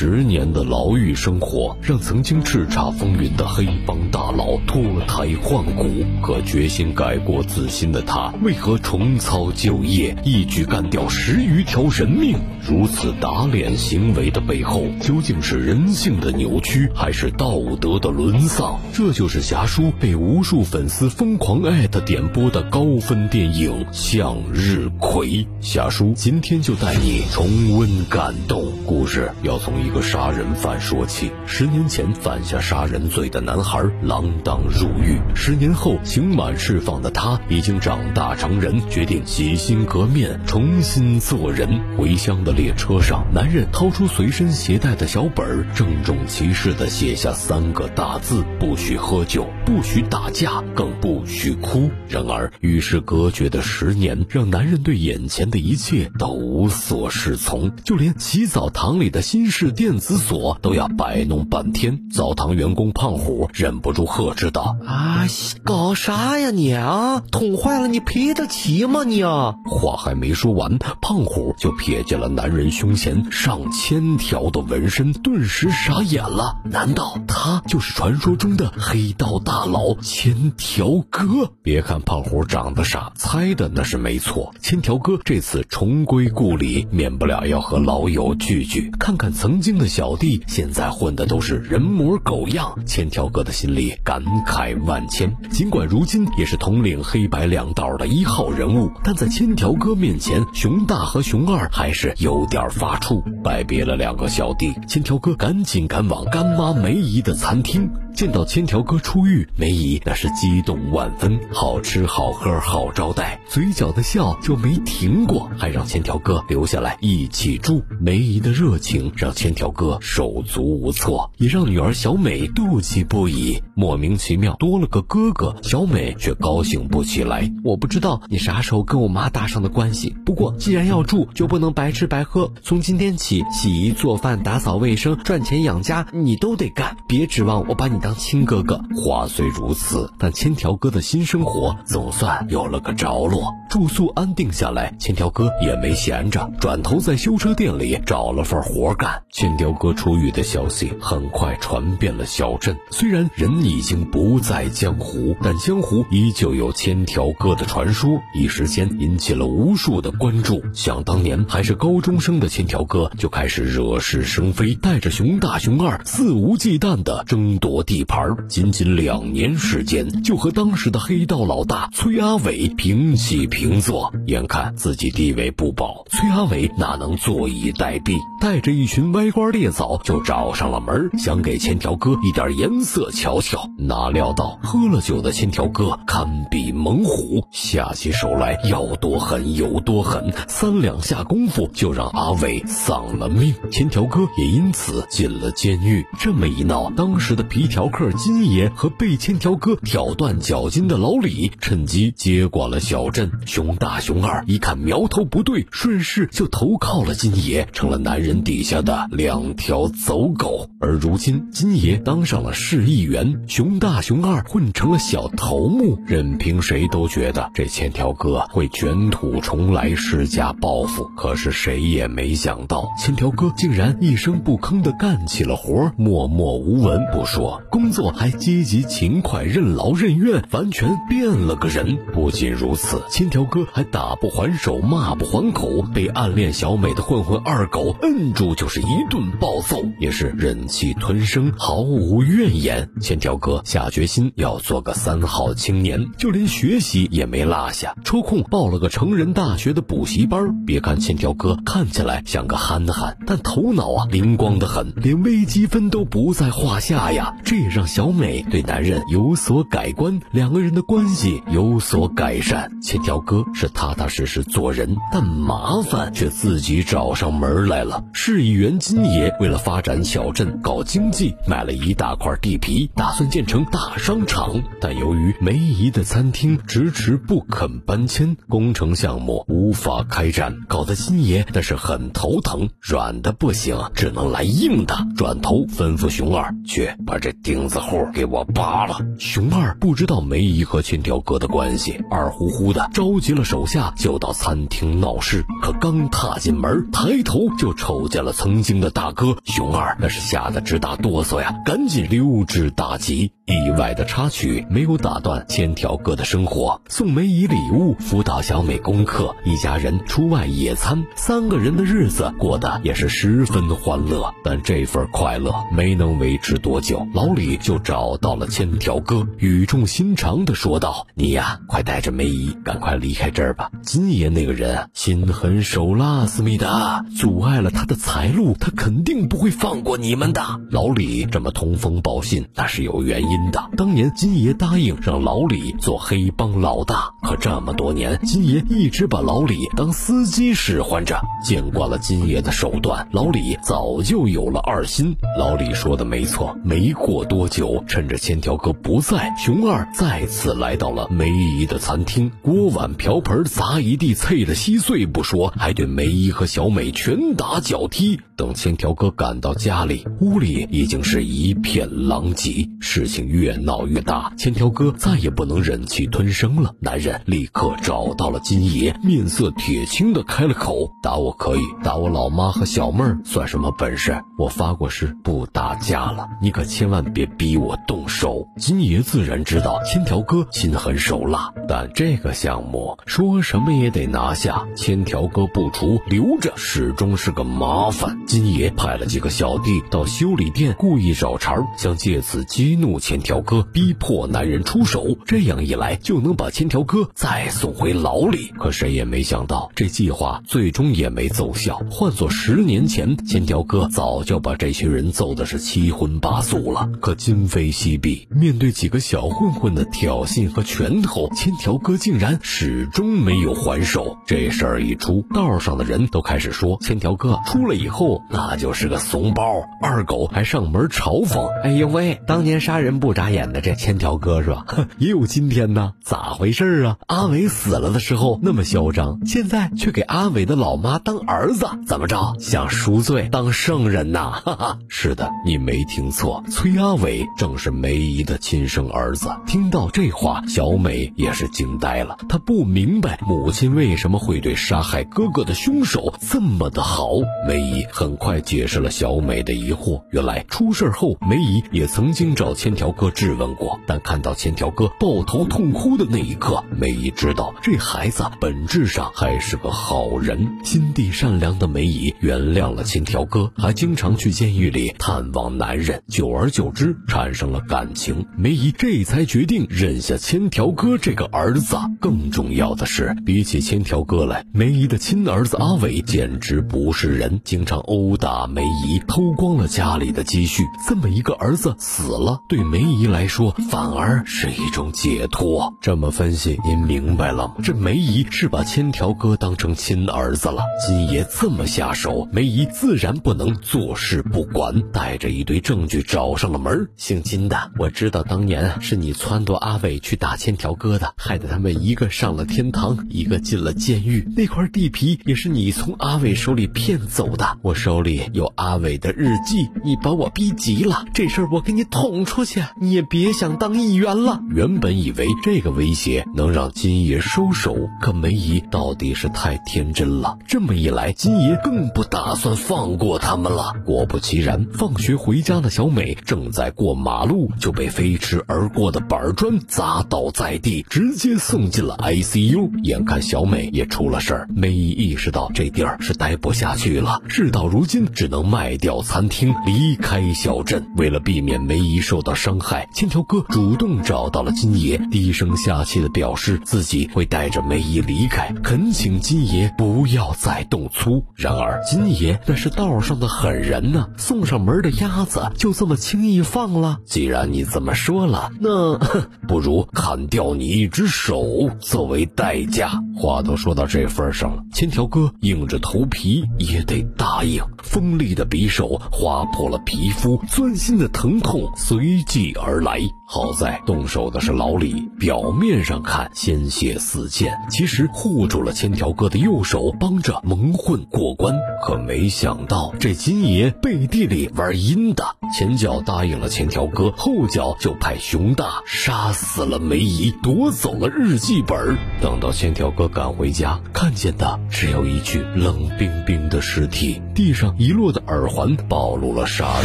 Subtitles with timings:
[0.00, 5.88] 十年的牢狱生活，让曾经叱咤风云的黑帮大佬脱胎换骨。
[6.22, 12.38] 可决心改过自新的他，为何重操旧业，一举干掉十余条人命？
[12.64, 18.78] 如此打脸行为的背后，究竟是人性的扭曲，还是道德的沦丧？
[18.92, 25.28] 这就是侠叔被无数粉丝疯狂艾特点播的高分电影《向日葵》。
[25.60, 28.64] 侠叔今天就带你重温感动。
[28.86, 31.32] 故事要从一一个杀人犯说起。
[31.46, 41.80] 十年前犯下杀人罪的男孩锒铛入狱，十年后刑满释放的他已经长大成人，决定洗心革面，重新做人。
[41.96, 51.90] 回乡的列车上，男人掏出随身携带的小本儿，郑重其事地写下三个大字：不许喝酒，不许打架，更不许哭。
[52.10, 58.68] 然而，与世隔绝的十年，让男人对眼前的一切都无所适从，就连洗澡。
[58.68, 65.24] 堂里的新式电子锁都要摆弄半天，澡堂员工胖虎忍不住呵斥道：“啊，
[65.62, 67.22] 搞啥呀你啊？
[67.30, 76.56] 捅坏了你赔得起吗你啊？”话还没说完，胖虎就瞥见了男人胸前上千条的纹身，顿时傻眼了。
[76.64, 81.52] 难道他就是传说中的黑道大佬千条哥？
[81.62, 84.52] 别看胖虎长得傻，猜的那是没错。
[84.60, 88.90] 千条哥这次重归故里，免不了要和老友聚聚。
[88.98, 92.78] 看看曾经的小弟，现在混的都是人模狗样。
[92.86, 95.36] 千条哥的心里感慨万千。
[95.50, 103.20] 尽管如今也是统领黑白两道的一号人物，但在千条哥面前，熊大和熊二还是有点发怵。
[103.42, 107.90] 拜别了两个小弟，千条哥赶紧赶往干妈梅姨的餐厅。
[108.14, 117.84] 见到千条哥出狱，梅姨那是激动万分，好吃好喝好招待，嘴角的笑就没停过，还让千条哥留下来一起住。
[118.00, 123.60] 梅姨的热情让千条哥手足无措，也让女儿小美妒忌不已。
[123.74, 127.50] 莫名其妙多了个哥哥，小美却高兴不起来。
[127.64, 132.52] 我不知道你啥时候跟我妈搭上的关系，不过既然要住，就不能白吃白喝。
[132.62, 138.14] 从今天起，洗衣做饭、打扫卫生、赚钱养家，你都得干，别指望我把你当。
[138.14, 143.52] 亲哥哥，话虽如此，但千条哥的新生活总算有了个着落。
[143.70, 149.22] 住宿安定下来，千条哥也没闲着，转头在修车店里找了份活干。
[149.38, 152.76] 千条哥出狱的消息很快传遍了小镇。
[152.90, 160.60] 虽然人已经不在江湖，但江湖依旧有千条哥的传说，一时间引起了无数的关注。
[160.74, 168.34] 想当年还是高中生的千条哥就开始惹是生非，带着熊大、熊二肆无忌惮地争夺地盘。
[168.48, 173.46] 仅仅两年时间，就和当时的黑道老大崔阿伟平起。
[173.46, 178.18] 平坐，眼看自己地位不保，崔阿伟哪能坐以待毙？
[178.40, 183.68] 带着一群歪瓜裂枣就找上了门，想给千条哥一点颜色瞧瞧。
[183.78, 193.54] 哪料到喝了酒的千条哥堪比猛虎，下起手来要多狠有多狠，三两下功夫就让阿伟丧了命。
[193.70, 196.06] 千条哥也因此进了监狱。
[196.18, 203.30] 这么一闹，当时的皮条客金爷和被千条哥挑断脚筋的老李趁机接管了小镇。
[203.46, 210.70] 熊大、熊二一看苗头不对，顺势就投靠了金爷，成了男人底下的两条走狗。
[210.78, 221.02] 而如今，金爷当上了市议员，熊大、熊二混成了小头目，任凭谁都觉得这千条哥会卷土重来，施加报复。
[221.16, 231.98] 可是谁也没想到，千条哥竟然一声不吭地干起了活，默默无闻不说，工作还积极勤快，任劳任怨，完全变了个人。
[232.14, 233.28] 不仅如此，千。
[233.28, 242.88] 条哥还打不还手，骂不还口，被暗恋小美的混混二狗摁住就是一顿暴揍，也是忍气吞声，毫无怨言。
[243.00, 250.64] 千条哥下决心要做个三好青年，就连学习也没落下，抽空报了个成人大学的补习班。
[250.64, 257.36] 别看千条哥看起来像个憨憨，但头脑啊灵光的很，连微积分都不在话下呀。
[257.44, 262.80] 这也让小美对男人有所改观，两个人的关系有所改善。
[262.80, 263.18] 千条。
[263.28, 268.02] 哥是踏踏实实做人，但麻烦却自己找上门来了。
[268.14, 274.62] 市议员金爷为了发展小镇、搞经济，买了一大块地皮，打算建成大商场。
[274.80, 282.68] 但由于梅姨的餐厅迟迟不肯搬迁，工程项目无法开展，搞得金爷那是很头疼。
[282.80, 284.96] 软的不行，只能来硬的。
[285.16, 289.00] 转头吩咐熊二去把这钉子户给我扒了。
[289.18, 293.08] 熊二不知道梅姨和千条哥的关系，二乎乎的招。
[293.08, 295.42] 召集了手下，就到餐厅闹事。
[295.62, 303.32] 可刚踏进门，抬头就瞅见了曾经的大哥，熊二那是吓得直打哆嗦呀，赶紧溜之大吉。
[303.46, 314.34] 意外的插曲没有打断千条哥的生活，送梅姨礼物，辅导小美功课，一家人出外野餐，三个人的日子过得也是十分欢乐。
[314.44, 323.70] 但这份快乐没能维持多久，老李就找到了千条哥，语重心长地说道：“你呀，快带着梅姨赶快离开这儿吧。
[323.82, 330.40] 金爷那个人心狠手辣，思密达阻碍了他的财路，他肯定不会放过你们的。”
[330.70, 333.68] 老李这么通风报信，那是有原因的。
[333.76, 341.20] 当年金爷答应让老李做黑帮老大，可这么多年，金爷一直把老李当司机使唤着。
[341.44, 345.16] 见惯了金爷的手段，老李早就有了二心。
[345.36, 358.20] 老李说的没错，没过多久，趁着千条哥不在，熊二再次来到了梅姨的餐厅，锅碗瓢盆砸一地，碎的稀碎不说，还对梅姨和小美拳打脚踢。
[358.36, 366.74] 等千千条哥赶到家里，屋里已经是一片狼藉，事情越闹越大，千条哥再也不能忍气吞声了。
[366.78, 374.20] 男人立刻找到了金爷，面色铁青的开了口：“打我可以，打我老妈和小妹儿算什么本事？
[374.38, 388.26] 我发过誓不打架了，你可千万别逼我动手。”金爷自然知道千条哥心狠手辣，但这个项目说什么也得拿下，千条哥不除，留着始终是个麻烦。
[388.26, 395.16] 金爷派了几个小弟到修理店，故意找茬，想借此激怒千条哥，逼迫男人出手。
[395.26, 398.52] 这样一来，就能把千条哥再送回牢里。
[398.58, 401.80] 可谁也没想到，这计划最终也没奏效。
[401.90, 406.88] 换做十年前，千条哥早就把这群人揍的是七荤八素了。
[407.00, 414.16] 可今非昔比，面对几个小混混的挑衅和拳头，千条哥竟然始终没有还手。
[414.26, 418.22] 这事儿一出，道上的人都开始说，千条哥出来以后。
[418.30, 424.64] 那那就是个怂包，二狗还上门嘲讽：“哎呦喂，当年杀人不眨眼的这千条哥是吧？
[424.98, 426.98] 也有今天呢，咋回事啊？
[427.08, 432.36] 阿伟死了的时候那么嚣张，现在却给阿伟的老妈当儿子，怎么着？
[432.38, 434.30] 想赎罪当圣人呐？
[434.46, 439.30] 哈哈，是的，你没听错，崔阿伟正是梅姨的亲生儿子。
[439.48, 447.08] 听到这话，小美也是惊呆了，她不明白母亲为什么会对杀害哥哥的凶手这么的好。
[447.44, 448.16] 梅姨很。
[448.18, 450.02] 快快解释了小美的疑惑。
[450.10, 460.46] 原来出事后，梅姨也曾经找千条哥质问过，但看到千条哥抱头痛哭的那一刻，梅姨知道这孩子本质上还是个好人。
[460.62, 466.02] 心地善良的梅姨原谅了千条哥，还经常去监狱里探望男人。
[466.08, 468.26] 久而久之，产生了感情。
[468.36, 471.78] 梅姨这才决定认下千条哥这个儿子。
[471.98, 478.17] 更重要的是，比起千条哥来，梅姨的亲儿子阿伟简直不是人，经常殴。
[478.18, 480.64] 打梅姨，偷光了家里的积蓄。
[480.86, 485.72] 这么一个儿子死了，对梅姨来说反而是一种解脱。
[485.80, 487.54] 这么分析，您明白了吗？
[487.62, 490.62] 这梅姨是把千条哥当成亲儿子了。
[490.86, 496.88] 金爷这么下手，梅姨自然不能坐视不管，带着一堆证据找上了门。
[496.96, 504.28] 姓金的，我知道当年是你撺掇阿伟去打千条哥的，害得他们一个上了天堂，一个进了监狱。
[504.36, 507.56] 那块地皮也是你从阿伟手里骗走的。
[507.62, 507.78] 我。
[507.78, 514.40] 手里里有阿伟的日记，你把我逼急了，这事儿我给你捅出去，你也别想当议员了。
[514.50, 520.38] 原本以为这个威胁能让金爷收手，可梅姨到底是太天真了。
[520.46, 523.74] 这么一来，金爷更不打算放过他们了。
[523.84, 532.70] 果不其然，放学回家的小美正在过马路，就被飞驰而过的板砖砸倒在地，直接送进了 ICU。
[532.84, 537.84] 眼看小美也出了事儿，梅姨意识到这地儿是待不下去了，事到如。
[537.88, 540.86] 今只能卖掉餐厅，离开小镇。
[540.96, 551.24] 为了避免梅姨受到伤害，千条哥主动找到了金爷，低声下气的表示自己会带着梅姨离开，恳请金爷不要再动粗。
[551.34, 556.98] 然而金爷那是道上的狠人呢，送上门的鸭子就这么轻易放了？
[557.04, 558.98] 既然你这么说了，那
[559.48, 562.90] 不如砍掉你一只手作为代价。
[563.16, 567.60] 话都说到这份上了，千条哥硬着头皮也得答应。
[567.88, 573.00] 锋利的匕首划破了皮肤，钻心的疼痛随即而来。
[573.24, 581.54] 好在动手的是老李，表面上看鲜血四溅，其实护住了千条哥的右手，帮着蒙混过关。
[581.84, 591.96] 可没想到这金爷背地里玩阴的，前脚答应了千条哥，后脚就派熊大杀死了梅姨，夺走了日记本。
[592.20, 599.80] 等到千条哥赶回家，看见的只有一具冷冰冰的尸体，地上遗落的耳环暴露了杀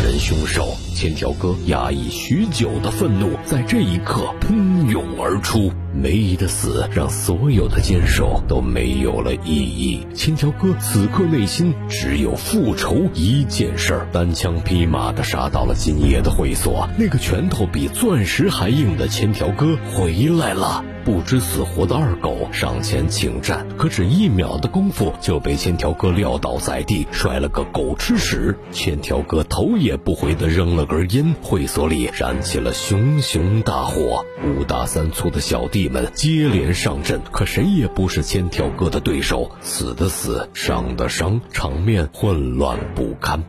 [0.04, 0.68] 人凶手。
[0.96, 5.72] 千条哥压抑许久的愤怒在这一刻喷涌而出。
[5.94, 10.06] 梅姨的死让所有的坚守都没有了意义。
[10.16, 16.90] 千条哥此刻内心只有复仇一件事儿，单枪匹马的杀到了金爷的会所。
[16.98, 20.84] 那个拳头比钻石还硬的千条哥回来了。
[21.06, 28.58] 不知死活的二狗上前请战，可只一秒的功夫就被千条哥撂倒在地，摔了个狗吃屎。
[28.72, 34.24] 千条哥头也不回的扔了根烟，会所里燃起了熊熊大火。
[34.46, 43.44] 五大三粗的小弟你们接连上阵，可谁也不是千条哥的对手，死的死，伤的伤，场面混乱不堪。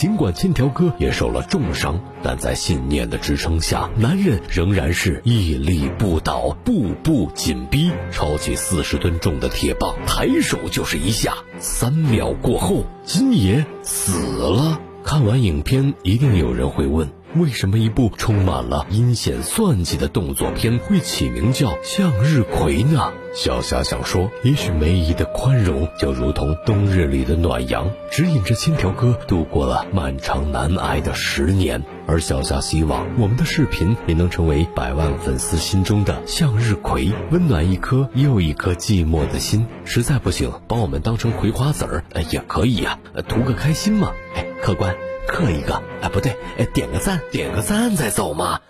[0.00, 11.34] 尽管千条哥也受了重伤，但在信念的支撑下，男人仍然是屹立不倒，步步紧逼，抄起四十吨重的铁棒，抬手就是一下。
[11.58, 14.80] 三秒过后，金爷死了。
[15.04, 17.06] 看完影片，一定有人会问。
[17.36, 23.12] 为什么一部充满了阴险算计的动作片会起名叫《向日葵》呢？
[23.32, 31.80] 小霞想说，也许梅姨的宽容就如同冬日里的暖阳，指引着千条哥度过了漫长难挨的十年。
[32.08, 39.64] 而小霞希望我们的视频也能成为百万粉丝心中的向日葵，温暖一颗又一颗寂寞的心。
[39.84, 44.10] 实在不行，把我们当成葵花籽儿，也可以呀，图个开心嘛。
[44.34, 44.96] 哎，客官。
[45.30, 48.60] 刻一个，啊，不对，哎，点个赞，点个赞再走嘛。